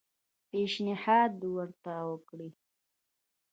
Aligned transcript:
پېشنهاد 0.49 1.33
ورته 1.55 1.93
وکړ. 2.09 2.39